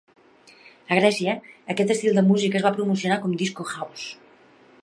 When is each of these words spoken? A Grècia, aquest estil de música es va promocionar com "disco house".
A 0.95 0.97
Grècia, 0.99 1.35
aquest 1.75 1.93
estil 1.97 2.19
de 2.21 2.25
música 2.31 2.61
es 2.61 2.67
va 2.69 2.75
promocionar 2.81 3.23
com 3.27 3.37
"disco 3.43 3.71
house". 3.75 4.13